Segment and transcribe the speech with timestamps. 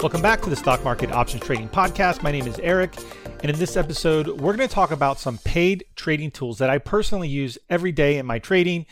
[0.00, 2.22] Welcome back to the Stock Market Options Trading Podcast.
[2.22, 2.96] My name is Eric,
[3.42, 6.78] and in this episode, we're going to talk about some paid trading tools that I
[6.78, 8.86] personally use every day in my trading.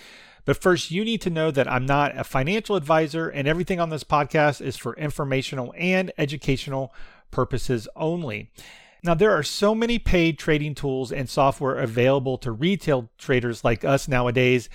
[0.45, 3.89] But first, you need to know that I'm not a financial advisor, and everything on
[3.89, 6.93] this podcast is for informational and educational
[7.31, 8.51] purposes only.
[9.03, 13.83] Now, there are so many paid trading tools and software available to retail traders like
[13.83, 14.69] us nowadays,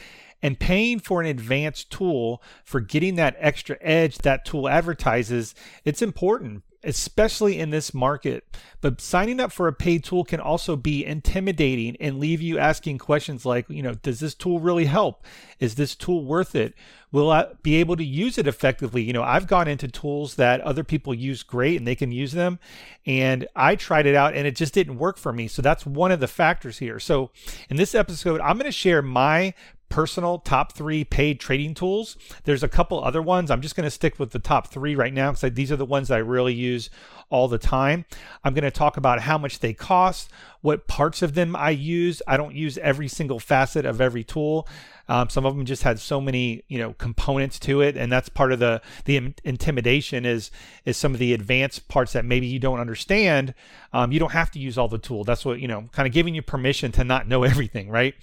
[0.43, 6.03] and paying for an advanced tool for getting that extra edge that tool advertises, it's
[6.03, 8.45] important especially in this market.
[8.81, 12.97] But signing up for a paid tool can also be intimidating and leave you asking
[12.97, 15.25] questions like, you know, does this tool really help?
[15.59, 16.73] Is this tool worth it?
[17.11, 19.03] Will I be able to use it effectively?
[19.03, 22.33] You know, I've gone into tools that other people use great and they can use
[22.33, 22.59] them.
[23.05, 25.47] And I tried it out and it just didn't work for me.
[25.47, 26.99] So that's one of the factors here.
[26.99, 27.29] So
[27.69, 29.53] in this episode, I'm going to share my
[29.93, 32.17] personal top three paid trading tools.
[32.45, 33.51] There's a couple other ones.
[33.51, 35.85] I'm just going to stick with the top three right now because these are the
[35.85, 36.89] ones that I really use
[37.33, 38.05] all the time.
[38.43, 40.29] I'm going to talk about how much they cost,
[40.61, 42.21] what parts of them I use.
[42.27, 44.67] I don't use every single facet of every tool.
[45.09, 48.29] Um, some of them just had so many, you know, components to it, and that's
[48.29, 50.51] part of the the intimidation is
[50.85, 53.55] is some of the advanced parts that maybe you don't understand.
[53.91, 55.23] Um, you don't have to use all the tool.
[55.23, 58.13] That's what you know, kind of giving you permission to not know everything, right?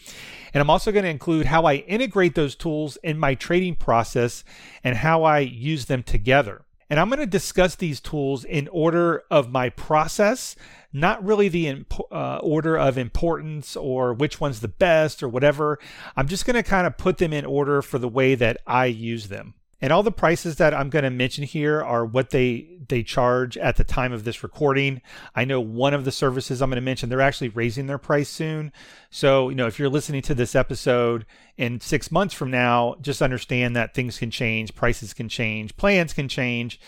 [0.54, 4.44] And I'm also going to include how I integrate those tools in my trading process
[4.84, 6.62] and how I use them together.
[6.90, 10.56] And I'm going to discuss these tools in order of my process,
[10.92, 15.78] not really the imp- uh, order of importance or which one's the best or whatever.
[16.16, 18.86] I'm just going to kind of put them in order for the way that I
[18.86, 19.54] use them.
[19.80, 23.56] And all the prices that I'm going to mention here are what they they charge
[23.56, 25.00] at the time of this recording.
[25.34, 28.28] I know one of the services I'm going to mention they're actually raising their price
[28.28, 28.72] soon.
[29.10, 31.24] So, you know, if you're listening to this episode
[31.56, 36.12] in 6 months from now, just understand that things can change, prices can change, plans
[36.12, 36.78] can change.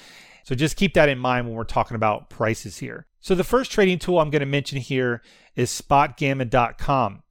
[0.44, 3.06] So just keep that in mind when we're talking about prices here.
[3.20, 5.22] So the first trading tool I'm going to mention here
[5.54, 7.22] is spotgamma.com.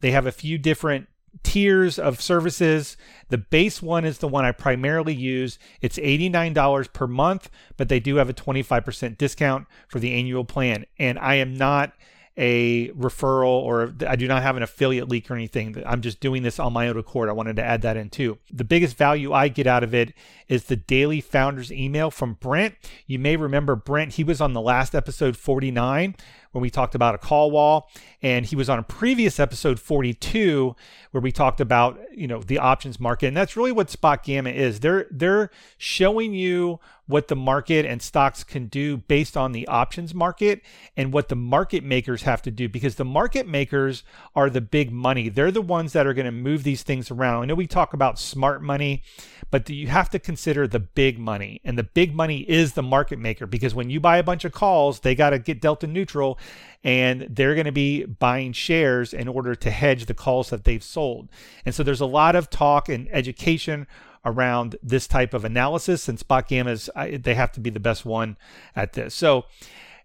[0.00, 1.06] They have a few different
[1.42, 2.96] tiers of services.
[3.28, 5.58] The base one is the one I primarily use.
[5.80, 10.86] It's $89 per month, but they do have a 25% discount for the annual plan.
[10.98, 11.92] And I am not
[12.38, 15.82] a referral or I do not have an affiliate leak or anything.
[15.84, 17.28] I'm just doing this on my own accord.
[17.28, 18.38] I wanted to add that in too.
[18.52, 20.14] The biggest value I get out of it
[20.46, 22.76] is the daily founders email from Brent.
[23.08, 26.14] You may remember Brent, he was on the last episode 49
[26.52, 27.90] when we talked about a call wall
[28.22, 30.74] and he was on a previous episode 42
[31.10, 34.50] where we talked about you know the options market and that's really what spot gamma
[34.50, 34.80] is.
[34.80, 40.14] They're they're showing you what the market and stocks can do based on the options
[40.14, 40.60] market
[40.94, 44.04] and what the market makers have to do because the market makers
[44.36, 45.30] are the big money.
[45.30, 47.42] They're the ones that are going to move these things around.
[47.42, 49.02] I know we talk about smart money
[49.50, 53.18] but you have to consider the big money and the big money is the market
[53.18, 56.37] maker because when you buy a bunch of calls they got to get delta neutral
[56.84, 60.82] and they're going to be buying shares in order to hedge the calls that they've
[60.82, 61.28] sold.
[61.64, 63.86] And so there's a lot of talk and education
[64.24, 66.88] around this type of analysis and spot gammas
[67.22, 68.36] they have to be the best one
[68.76, 69.14] at this.
[69.14, 69.44] So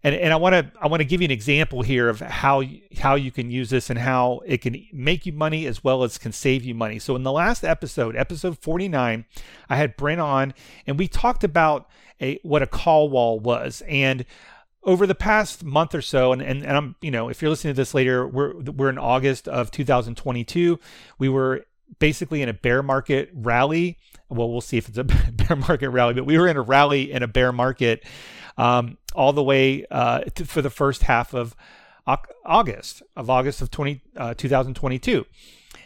[0.03, 2.63] and, and I want to I want to give you an example here of how
[2.97, 6.17] how you can use this and how it can make you money as well as
[6.17, 6.99] can save you money.
[6.99, 9.25] So in the last episode, episode 49,
[9.69, 10.53] I had Brent on
[10.85, 11.89] and we talked about
[12.21, 14.25] a what a call wall was and
[14.85, 17.73] over the past month or so, and, and, and I'm, you know, if you're listening
[17.73, 20.79] to this later, we're, we're in August of 2022.
[21.19, 21.65] We were
[21.99, 23.97] basically in a bear market rally.
[24.29, 27.11] Well, we'll see if it's a bear market rally, but we were in a rally
[27.11, 28.03] in a bear market
[28.57, 31.55] um, all the way uh, to, for the first half of
[32.45, 35.25] August of August of 20, uh, 2022.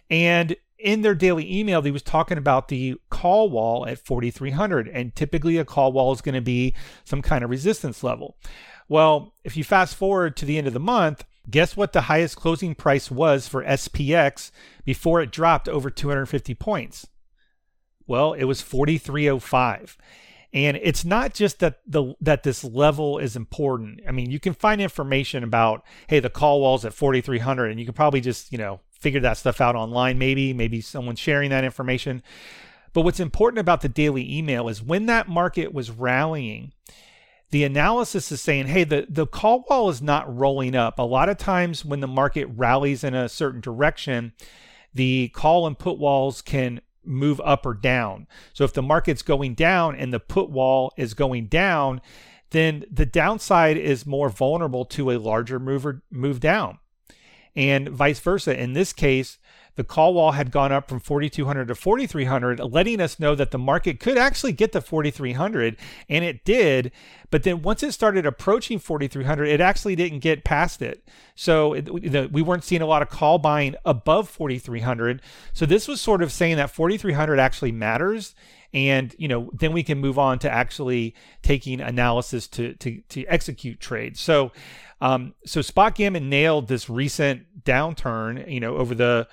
[0.09, 4.87] And in their daily email, they was talking about the call wall at 4,300.
[4.87, 8.37] And typically a call wall is going to be some kind of resistance level.
[8.89, 12.35] Well, if you fast forward to the end of the month, guess what the highest
[12.37, 14.51] closing price was for SPX
[14.85, 17.07] before it dropped over 250 points?
[18.05, 19.97] Well, it was 4305.
[20.53, 23.99] And it's not just that the that this level is important.
[24.07, 27.85] I mean, you can find information about hey, the call wall's at 4300 and you
[27.85, 31.65] can probably just, you know, figure that stuff out online maybe, maybe someone's sharing that
[31.65, 32.23] information.
[32.93, 36.71] But what's important about the daily email is when that market was rallying,
[37.51, 40.99] the analysis is saying, hey, the, the call wall is not rolling up.
[40.99, 44.33] A lot of times when the market rallies in a certain direction,
[44.93, 48.27] the call and put walls can move up or down.
[48.53, 52.01] So if the market's going down and the put wall is going down,
[52.49, 56.79] then the downside is more vulnerable to a larger mover move down.
[57.55, 58.59] And vice versa.
[58.59, 59.39] In this case,
[59.77, 63.57] the call wall had gone up from 4200 to 4300 letting us know that the
[63.57, 65.77] market could actually get to 4300
[66.09, 66.91] and it did.
[67.29, 71.07] But then once it started approaching 4300 it actually didn't get past it.
[71.35, 75.21] So it, we weren't seeing a lot of call buying above 4300
[75.53, 78.35] so this was sort of saying that 4300 actually matters
[78.73, 83.25] and you know then we can move on to actually taking analysis to to, to
[83.25, 84.19] execute trades.
[84.19, 84.51] So
[84.99, 89.27] um, so SpotGamma nailed this recent downturn you know over the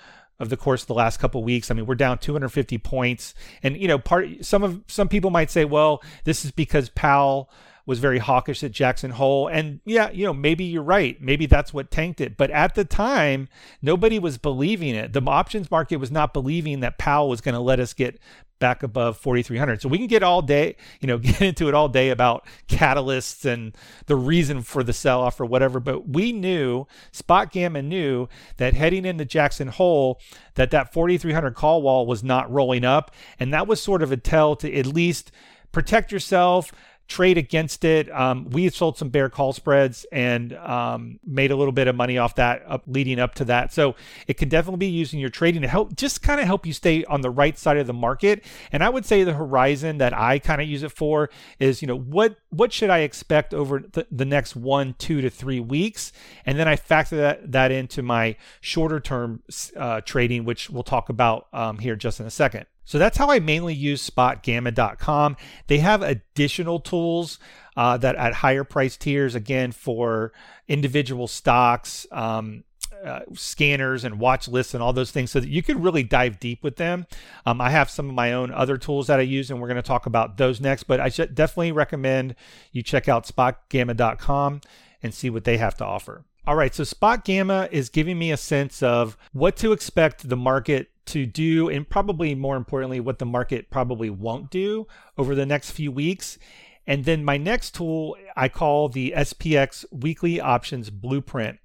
[0.44, 1.70] of the course of the last couple weeks.
[1.70, 5.50] I mean, we're down 250 points, and you know, part some of some people might
[5.50, 7.50] say, well, this is because Powell
[7.86, 9.48] was very hawkish at Jackson Hole.
[9.48, 11.20] And yeah, you know, maybe you're right.
[11.20, 12.36] Maybe that's what tanked it.
[12.36, 13.48] But at the time,
[13.82, 15.12] nobody was believing it.
[15.12, 18.18] The options market was not believing that Powell was going to let us get
[18.60, 21.88] back above 4300 so we can get all day you know get into it all
[21.88, 23.76] day about catalysts and
[24.06, 28.72] the reason for the sell off or whatever but we knew spot gamma knew that
[28.72, 30.20] heading into jackson hole
[30.54, 34.16] that that 4300 call wall was not rolling up and that was sort of a
[34.16, 35.32] tell to at least
[35.72, 36.72] protect yourself
[37.06, 38.10] trade against it.
[38.10, 42.18] Um, we sold some bear call spreads and um, made a little bit of money
[42.18, 43.72] off that up, leading up to that.
[43.72, 43.94] So
[44.26, 46.72] it can definitely be used in your trading to help just kind of help you
[46.72, 48.44] stay on the right side of the market.
[48.72, 51.88] And I would say the horizon that I kind of use it for is, you
[51.88, 56.12] know, what what should I expect over the, the next one, two to three weeks,
[56.46, 59.42] and then I factor that that into my shorter term
[59.76, 62.66] uh, trading, which we'll talk about um, here just in a second.
[62.84, 65.36] So that's how I mainly use spotgamma.com.
[65.66, 67.38] They have additional tools
[67.76, 70.32] uh, that at higher price tiers, again, for
[70.68, 72.64] individual stocks, um,
[73.04, 76.40] uh, scanners and watch lists and all those things so that you can really dive
[76.40, 77.06] deep with them.
[77.44, 79.76] Um, I have some of my own other tools that I use, and we're going
[79.76, 80.84] to talk about those next.
[80.84, 82.34] But I definitely recommend
[82.72, 84.60] you check out spotgamma.com
[85.02, 86.24] and see what they have to offer.
[86.46, 90.90] All right, so SpotGamma is giving me a sense of what to expect the market
[91.06, 94.86] to do, and probably more importantly, what the market probably won't do
[95.18, 96.38] over the next few weeks.
[96.86, 101.58] And then my next tool I call the SPX Weekly Options Blueprint.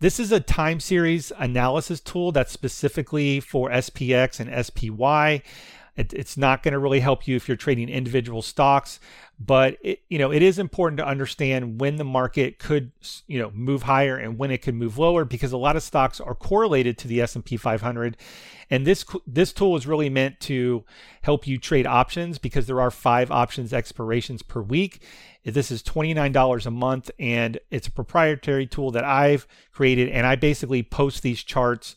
[0.00, 5.42] This is a time series analysis tool that's specifically for SPX and SPY.
[5.96, 8.98] It, it's not going to really help you if you're trading individual stocks,
[9.38, 12.92] but it, you know it is important to understand when the market could
[13.26, 16.20] you know move higher and when it could move lower because a lot of stocks
[16.20, 18.16] are correlated to the S&P 500
[18.70, 20.84] and this this tool is really meant to
[21.22, 25.02] help you trade options because there are 5 options expirations per week.
[25.44, 30.36] This is $29 a month and it's a proprietary tool that I've created and I
[30.36, 31.96] basically post these charts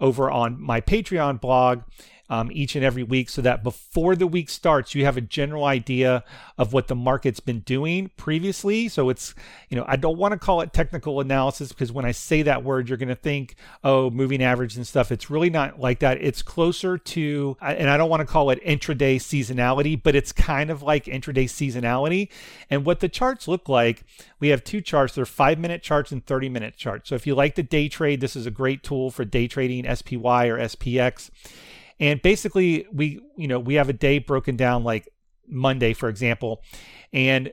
[0.00, 1.82] over on my Patreon blog
[2.30, 5.64] um, each and every week so that before the week starts, you have a general
[5.64, 6.24] idea
[6.56, 8.88] of what the market's been doing previously.
[8.88, 9.34] So it's,
[9.68, 12.64] you know, I don't want to call it technical analysis because when I say that
[12.64, 15.12] word, you're going to think, oh, moving average and stuff.
[15.12, 16.18] It's really not like that.
[16.20, 20.70] It's closer to, and I don't want to call it intraday seasonality, but it's kind
[20.70, 22.28] of like intraday seasonality.
[22.70, 24.04] And what the charts look like,
[24.40, 25.14] we have two charts.
[25.14, 27.10] They're five minute charts and 30 minute charts.
[27.10, 29.84] So if you like the day trade, this is a great tool for day trading
[29.84, 31.30] SPY or SPX.
[32.00, 35.08] And basically, we you know we have a day broken down like
[35.46, 36.62] Monday, for example,
[37.12, 37.52] and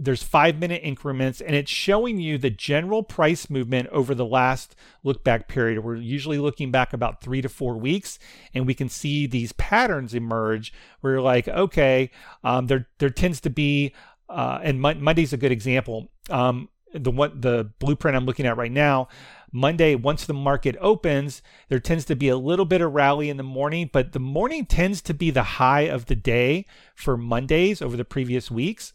[0.00, 4.76] there's five minute increments and it's showing you the general price movement over the last
[5.02, 5.82] look back period.
[5.82, 8.18] We're usually looking back about three to four weeks
[8.54, 12.12] and we can see these patterns emerge where you're like, okay,
[12.44, 13.92] um, there, there tends to be,
[14.28, 16.12] uh, and Monday's a good example.
[16.30, 19.08] Um, the one, the blueprint I'm looking at right now,
[19.52, 23.36] Monday, once the market opens, there tends to be a little bit of rally in
[23.36, 26.64] the morning, but the morning tends to be the high of the day
[26.94, 28.92] for Mondays over the previous weeks.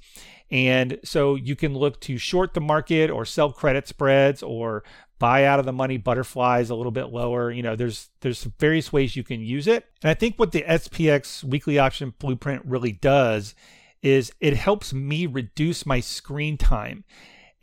[0.52, 4.84] And so you can look to short the market or sell credit spreads or
[5.18, 7.52] buy out of the money butterflies a little bit lower.
[7.52, 9.86] You know, there's there's various ways you can use it.
[10.04, 13.56] And I think what the SPX weekly option blueprint really does
[14.04, 17.04] is it helps me reduce my screen time.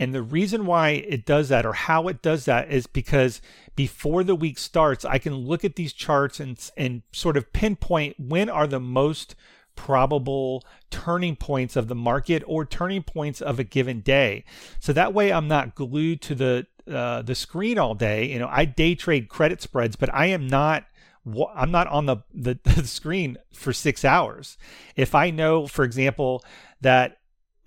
[0.00, 3.42] And the reason why it does that or how it does that is because
[3.76, 8.16] before the week starts, I can look at these charts and, and sort of pinpoint
[8.18, 9.34] when are the most
[9.76, 14.42] probable turning points of the market or turning points of a given day.
[14.78, 18.24] So that way I'm not glued to the uh, the screen all day.
[18.24, 20.86] You know, I day trade credit spreads, but I am not
[21.54, 24.56] I'm not on the, the, the screen for six hours.
[24.96, 26.42] If I know, for example,
[26.80, 27.18] that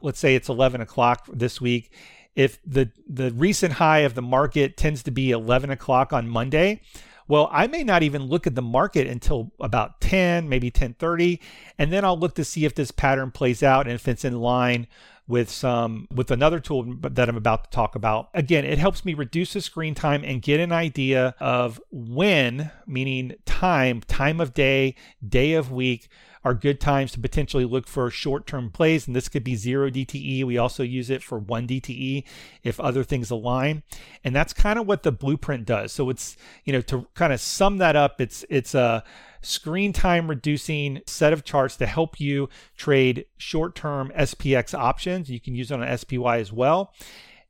[0.02, 1.92] let's say it's 11 o'clock this week
[2.36, 6.82] if the the recent high of the market tends to be 11 o'clock on Monday,
[7.28, 11.40] well, I may not even look at the market until about 10, maybe 10:30,
[11.78, 14.40] and then I'll look to see if this pattern plays out and if it's in
[14.40, 14.88] line
[15.26, 18.30] with some with another tool that I'm about to talk about.
[18.34, 23.36] Again, it helps me reduce the screen time and get an idea of when, meaning
[23.46, 24.96] time, time of day,
[25.28, 26.10] day of week,
[26.44, 29.08] are good times to potentially look for short term plays.
[29.08, 30.44] And this could be zero DTE.
[30.44, 32.24] We also use it for one DTE
[32.64, 33.84] if other things align.
[34.24, 35.92] And that's kind of what the blueprint does.
[35.92, 36.36] So it's,
[36.66, 39.04] you know, to kind of sum that up, it's, it's a,
[39.46, 45.30] screen time reducing set of charts to help you trade short term SPX options.
[45.30, 46.94] You can use it on SPY as well.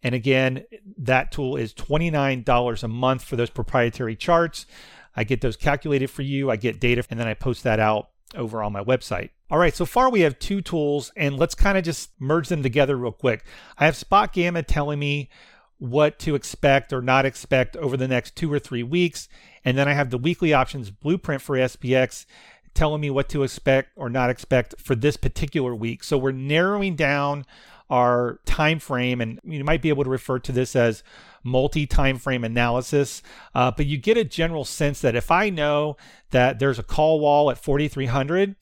[0.02, 0.66] And again,
[0.98, 4.66] that tool is $29 a month for those proprietary charts.
[5.16, 8.10] I get those calculated for you, I get data, and then I post that out
[8.36, 9.30] over on my website.
[9.50, 12.64] All right, so far we have two tools, and let's kind of just merge them
[12.64, 13.46] together real quick.
[13.78, 15.30] I have Spot Gamma telling me
[15.78, 19.28] what to expect or not expect over the next two or three weeks.
[19.66, 22.26] And then I have the weekly options blueprint for SPX
[22.74, 26.04] telling me what to expect or not expect for this particular week.
[26.04, 27.46] So we're narrowing down
[27.90, 31.04] our time frame and you might be able to refer to this as
[31.44, 33.22] multi time frame analysis
[33.56, 35.98] uh, but you get a general sense that if i know
[36.32, 38.56] that there's a call wall at 4300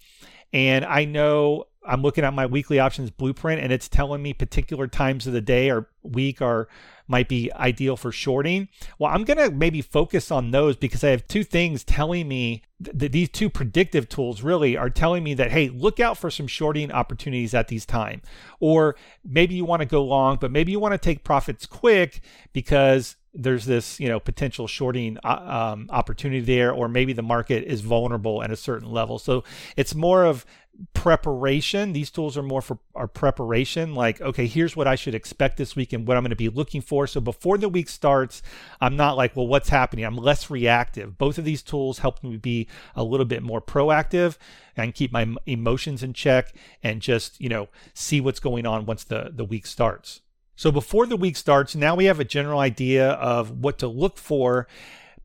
[0.53, 4.87] and i know i'm looking at my weekly options blueprint and it's telling me particular
[4.87, 6.67] times of the day or week are
[7.11, 8.69] might be ideal for shorting.
[8.97, 12.63] Well, I'm going to maybe focus on those because I have two things telling me
[12.79, 16.47] that these two predictive tools really are telling me that, hey, look out for some
[16.47, 18.21] shorting opportunities at these time.
[18.59, 22.21] Or maybe you want to go long, but maybe you want to take profits quick
[22.53, 27.63] because there's this you know potential shorting uh, um, opportunity there or maybe the market
[27.63, 29.41] is vulnerable at a certain level so
[29.77, 30.45] it's more of
[30.93, 31.93] preparation.
[31.93, 33.93] These tools are more for our preparation.
[33.93, 36.49] Like okay here's what i should expect this week and what i'm going to be
[36.49, 37.07] looking for.
[37.07, 38.41] So before the week starts
[38.79, 40.05] i'm not like well what's happening?
[40.05, 41.17] I'm less reactive.
[41.17, 44.37] Both of these tools help me be a little bit more proactive
[44.75, 49.03] and keep my emotions in check and just you know see what's going on once
[49.03, 50.21] the the week starts.
[50.55, 54.17] So before the week starts, now we have a general idea of what to look
[54.17, 54.67] for,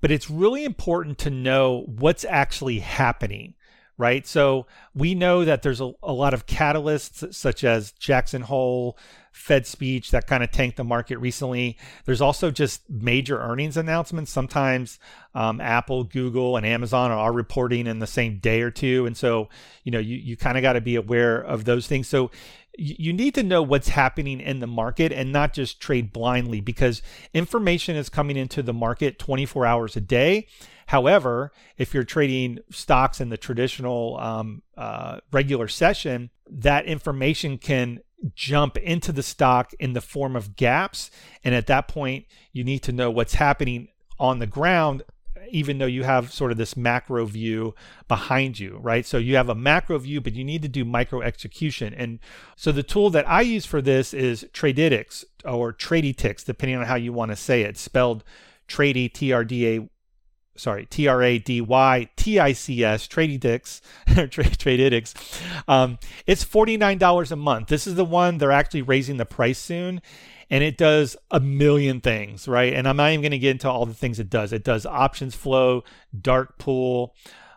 [0.01, 3.55] but it's really important to know what's actually happening,
[3.99, 4.27] right?
[4.27, 8.99] So we know that there's a, a lot of catalysts such as Jackson Hole,
[9.33, 11.77] Fed speech that kind of tanked the market recently.
[12.05, 14.31] There's also just major earnings announcements.
[14.31, 14.99] Sometimes
[15.35, 19.05] um, Apple, Google, and Amazon are reporting in the same day or two.
[19.07, 19.49] And so,
[19.85, 22.09] you know, you, you kind of got to be aware of those things.
[22.09, 22.31] So
[22.79, 27.03] you need to know what's happening in the market and not just trade blindly because
[27.33, 30.47] information is coming into the market 24 hours a day.
[30.87, 38.01] However, if you're trading stocks in the traditional um, uh, regular session, that information can
[38.35, 41.11] jump into the stock in the form of gaps.
[41.45, 45.03] And at that point, you need to know what's happening on the ground
[45.51, 47.75] even though you have sort of this macro view
[48.09, 49.05] behind you, right?
[49.05, 51.95] So you have a macro view, but you need to do micro execution.
[51.95, 52.19] And
[52.57, 56.97] so the tool that I use for this is Tradytics or Tradytics, depending on how
[56.97, 58.25] you want to say it, spelled
[58.69, 59.89] Trady, T R D A
[60.57, 65.43] sorry, T R A D Y T I C S, Tradytics, Tradytics.
[65.69, 67.69] Um, it's $49 a month.
[67.69, 70.01] This is the one they're actually raising the price soon
[70.51, 72.73] and it does a million things, right?
[72.73, 74.53] And I'm not even going to get into all the things it does.
[74.53, 75.85] It does options flow,
[76.19, 77.15] dark pool,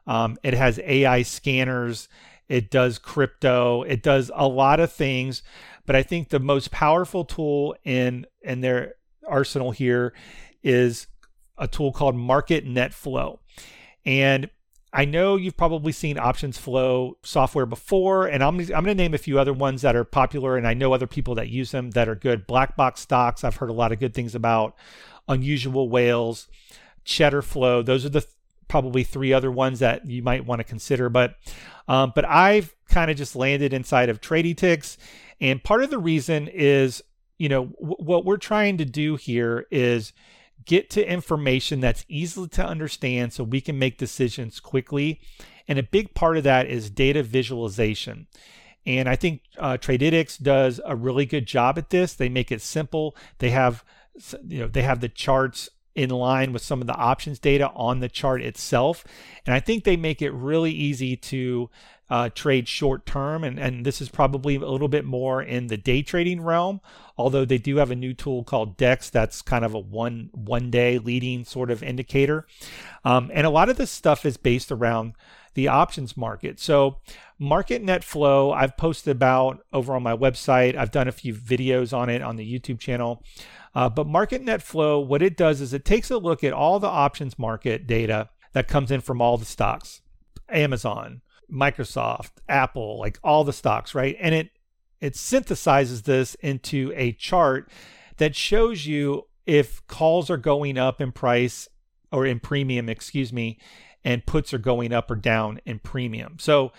[0.08, 2.10] um, it has AI scanners,
[2.48, 5.43] it does crypto, it does a lot of things.
[5.86, 8.96] But I think the most powerful tool in in their
[9.27, 10.13] arsenal here
[10.63, 11.08] is
[11.58, 13.39] a tool called Market Net Flow.
[14.05, 14.50] And
[14.91, 19.13] I know you've probably seen Options Flow software before, and I'm, I'm going to name
[19.13, 21.91] a few other ones that are popular, and I know other people that use them
[21.91, 22.48] that are good.
[22.48, 24.75] Black Box Stocks, I've heard a lot of good things about.
[25.27, 26.48] Unusual Whales,
[27.03, 28.34] Cheddar Flow, those are the th-
[28.67, 31.10] probably three other ones that you might want to consider.
[31.10, 31.36] But
[31.88, 34.98] um, but I've kind of just landed inside of Tradytics,
[35.39, 37.03] and part of the reason is,
[37.38, 40.13] you know, w- what we're trying to do here is
[40.70, 45.20] get to information that's easy to understand so we can make decisions quickly.
[45.68, 48.28] And a big part of that is data visualization.
[48.86, 52.14] And I think uh, Tradytics does a really good job at this.
[52.14, 53.16] They make it simple.
[53.40, 53.84] They have,
[54.48, 58.00] you know, they have the charts in line with some of the options data on
[58.00, 59.04] the chart itself.
[59.48, 61.72] And I think they make it really easy to
[62.10, 63.44] uh, trade short term.
[63.44, 66.82] And, and this is probably a little bit more in the day trading realm,
[67.18, 70.72] although they do have a new tool called DEX that's kind of a one one
[70.72, 72.48] day leading sort of indicator.
[73.06, 75.13] Um, and a lot of this stuff is based around
[75.54, 76.60] the options market.
[76.60, 76.98] So
[77.38, 80.75] market net flow, I've posted about over on my website.
[80.75, 83.24] I've done a few videos on it on the YouTube channel.
[83.75, 86.80] Uh, but market net flow, what it does is it takes a look at all
[86.80, 90.01] the options market data that comes in from all the stocks.
[90.50, 94.15] Amazon, Microsoft, Apple, like all the stocks, right?
[94.20, 94.50] And it
[95.01, 97.72] it synthesizes this into a chart
[98.18, 101.68] that shows you if calls are going up in price
[102.12, 103.58] or in premium, excuse me,
[104.03, 106.38] and puts are going up or down in premium.
[106.39, 106.72] So,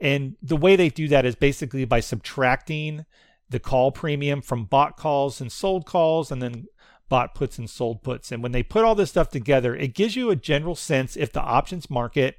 [0.00, 3.04] and the way they do that is basically by subtracting
[3.48, 6.66] the call premium from bought calls and sold calls, and then
[7.08, 8.30] bought puts and sold puts.
[8.30, 11.32] And when they put all this stuff together, it gives you a general sense if
[11.32, 12.36] the options market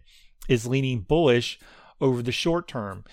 [0.47, 1.59] is leaning bullish
[2.01, 3.03] over the short term.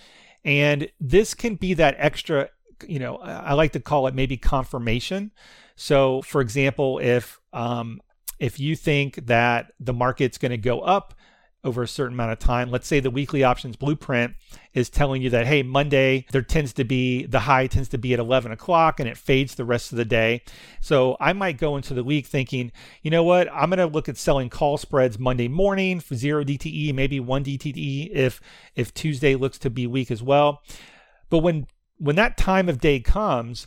[0.44, 2.50] And this can be that extra,
[2.86, 5.32] you know, I like to call it maybe confirmation.
[5.74, 8.00] So, for example, if um,
[8.38, 11.14] if you think that the market's going to go up
[11.66, 12.70] over a certain amount of time.
[12.70, 14.34] Let's say the weekly options blueprint
[14.72, 18.14] is telling you that, hey, Monday, there tends to be the high tends to be
[18.14, 20.42] at 11 o'clock and it fades the rest of the day.
[20.80, 22.70] So I might go into the week thinking,
[23.02, 26.44] you know what, I'm going to look at selling call spreads Monday morning for zero
[26.44, 28.40] DTE, maybe one DTE if
[28.76, 30.62] if Tuesday looks to be weak as well.
[31.28, 31.66] But when
[31.98, 33.66] when that time of day comes,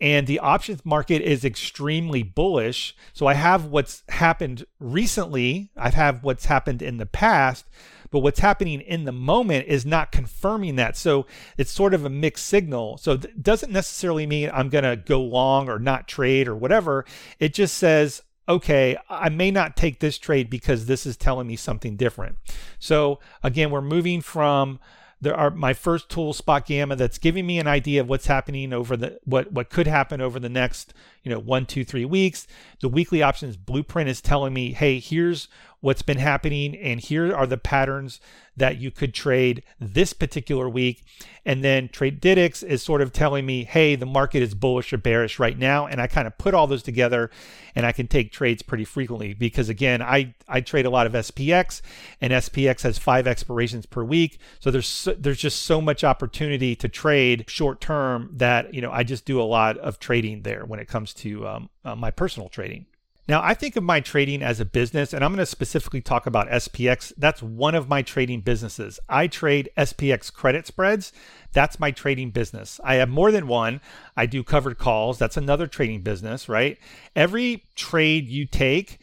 [0.00, 2.96] and the options market is extremely bullish.
[3.12, 7.66] So I have what's happened recently, I have what's happened in the past,
[8.10, 10.96] but what's happening in the moment is not confirming that.
[10.96, 11.26] So
[11.56, 12.96] it's sort of a mixed signal.
[12.96, 17.04] So it doesn't necessarily mean I'm going to go long or not trade or whatever.
[17.38, 21.56] It just says, okay, I may not take this trade because this is telling me
[21.56, 22.36] something different.
[22.80, 24.80] So again, we're moving from
[25.20, 28.72] there are my first tool spot gamma that's giving me an idea of what's happening
[28.72, 32.46] over the what what could happen over the next you know one two three weeks
[32.80, 35.48] the weekly options blueprint is telling me hey here's
[35.80, 38.20] what's been happening and here are the patterns
[38.60, 41.02] that you could trade this particular week.
[41.46, 45.38] And then Tradytics is sort of telling me, hey, the market is bullish or bearish
[45.38, 45.86] right now.
[45.86, 47.30] And I kind of put all those together
[47.74, 51.14] and I can take trades pretty frequently because again, I, I trade a lot of
[51.14, 51.80] SPX
[52.20, 54.38] and SPX has five expirations per week.
[54.58, 58.92] So there's so, there's just so much opportunity to trade short term that, you know,
[58.92, 62.10] I just do a lot of trading there when it comes to um, uh, my
[62.10, 62.86] personal trading.
[63.30, 66.26] Now, I think of my trading as a business, and I'm going to specifically talk
[66.26, 67.12] about SPX.
[67.16, 68.98] That's one of my trading businesses.
[69.08, 71.12] I trade SPX credit spreads.
[71.52, 72.80] That's my trading business.
[72.82, 73.82] I have more than one.
[74.16, 75.16] I do covered calls.
[75.16, 76.76] That's another trading business, right?
[77.14, 78.98] Every trade you take,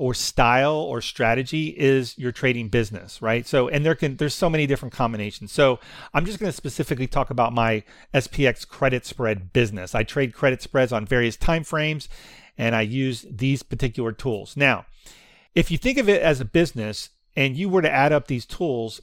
[0.00, 3.46] or style or strategy is your trading business, right?
[3.46, 5.52] So, and there can there's so many different combinations.
[5.52, 5.78] So,
[6.14, 7.82] I'm just going to specifically talk about my
[8.14, 9.94] SPX credit spread business.
[9.94, 12.08] I trade credit spreads on various time frames
[12.56, 14.56] and I use these particular tools.
[14.56, 14.86] Now,
[15.54, 18.46] if you think of it as a business and you were to add up these
[18.46, 19.02] tools,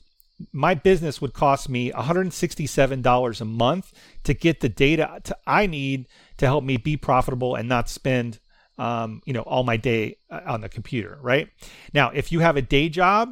[0.51, 6.07] my business would cost me $167 a month to get the data to, I need
[6.37, 8.39] to help me be profitable and not spend
[8.77, 11.49] um, you know all my day uh, on the computer right?
[11.93, 13.29] Now if you have a day job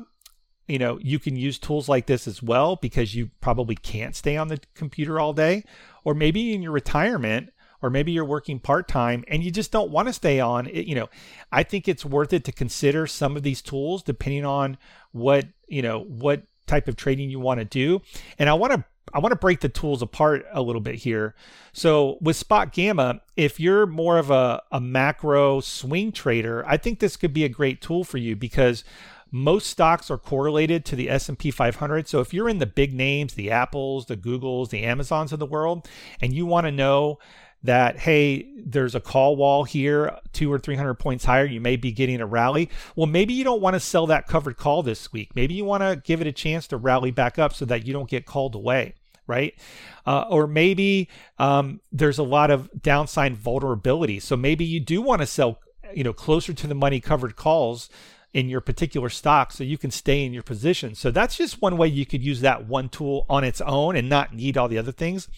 [0.68, 4.38] you know you can use tools like this as well because you probably can't stay
[4.38, 5.64] on the computer all day.
[6.04, 7.50] Or maybe in your retirement
[7.82, 10.88] or maybe you're working part time and you just don't want to stay on it,
[10.88, 11.08] you know,
[11.52, 14.78] I think it's worth it to consider some of these tools depending on
[15.12, 18.02] what, you know, what type of trading you want to do.
[18.40, 21.36] And I want to I want to break the tools apart a little bit here.
[21.74, 27.00] So with Spot Gamma, if you're more of a, a macro swing trader, I think
[27.00, 28.84] this could be a great tool for you because
[29.32, 32.08] most stocks are correlated to the S&P 500.
[32.08, 35.46] So if you're in the big names, the Apples, the Googles, the Amazons of the
[35.46, 35.88] world,
[36.22, 37.20] and you want to know
[37.66, 41.76] that hey there's a call wall here two or three hundred points higher you may
[41.76, 42.70] be getting a rally.
[42.96, 45.36] Well maybe you don't want to sell that covered call this week.
[45.36, 47.94] Maybe you want to give it a chance to rally back up so that you
[47.94, 48.96] don't get called away
[49.28, 49.56] right?
[50.06, 54.20] Uh, or maybe um, there's a lot of downside vulnerability.
[54.20, 55.58] So maybe you do want to sell
[55.94, 57.90] you know closer to the money covered calls
[58.36, 60.94] in your particular stock so you can stay in your position.
[60.94, 64.10] So that's just one way you could use that one tool on its own and
[64.10, 65.30] not need all the other things.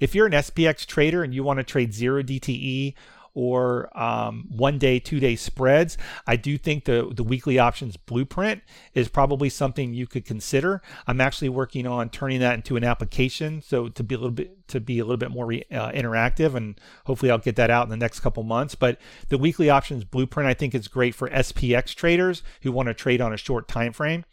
[0.00, 2.94] If you're an SPX trader and you want to trade zero DTE
[3.34, 8.62] or um, one day, two day spreads, I do think the, the weekly options blueprint
[8.94, 10.82] is probably something you could consider.
[11.06, 14.56] I'm actually working on turning that into an application, so to be a little bit
[14.68, 17.84] to be a little bit more re, uh, interactive, and hopefully I'll get that out
[17.84, 18.74] in the next couple months.
[18.74, 22.94] But the weekly options blueprint, I think, is great for SPX traders who want to
[22.94, 24.24] trade on a short time frame.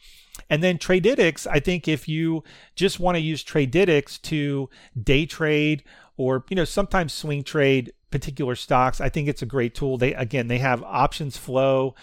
[0.50, 2.44] And then Tradytics, I think if you
[2.76, 4.70] just want to use Tradytics to
[5.02, 5.84] day trade
[6.16, 9.02] or you know sometimes swing trade particular stocks.
[9.02, 9.98] I think it's a great tool.
[9.98, 11.96] They again they have options flow,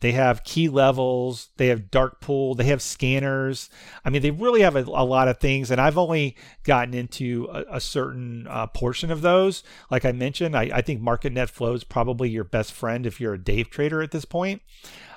[0.00, 3.68] they have key levels, they have dark pool, they have scanners.
[4.04, 7.48] I mean, they really have a, a lot of things, and I've only gotten into
[7.52, 9.62] a, a certain uh, portion of those.
[9.90, 13.20] Like I mentioned, I, I think Market Net Flow is probably your best friend if
[13.20, 14.62] you're a Dave trader at this point.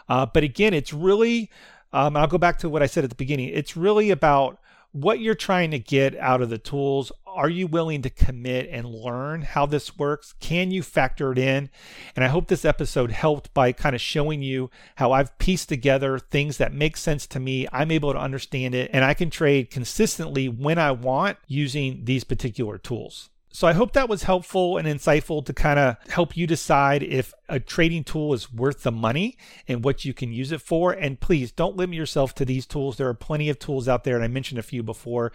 [0.09, 1.49] Uh, but again, it's really
[1.93, 3.49] um, I'll go back to what I said at the beginning.
[3.49, 4.57] It's really about
[4.93, 8.87] what you're trying to get out of the tools are you willing to commit and
[8.87, 10.35] learn how this works?
[10.39, 11.69] Can you factor it in?
[12.15, 16.19] And I hope this episode helped by kind of showing you how I've pieced together
[16.19, 17.67] things that make sense to me.
[17.71, 22.23] I'm able to understand it and I can trade consistently when I want using these
[22.23, 23.29] particular tools.
[23.55, 27.35] So I hope that was helpful and insightful to kind of help you decide if
[27.47, 29.37] a trading tool is worth the money
[29.67, 30.91] and what you can use it for.
[30.91, 32.97] And please don't limit yourself to these tools.
[32.97, 35.31] There are plenty of tools out there, and I mentioned a few before.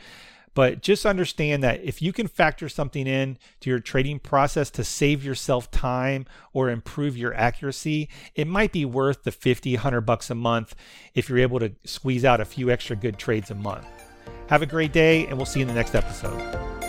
[0.52, 4.82] But just understand that if you can factor something in to your trading process to
[4.82, 10.28] save yourself time or improve your accuracy, it might be worth the 50, 100 bucks
[10.28, 10.74] a month
[11.14, 13.86] if you're able to squeeze out a few extra good trades a month.
[14.48, 16.87] Have a great day, and we'll see you in the next episode.